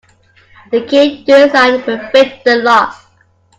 [0.71, 2.95] The key you designed will fit the lock.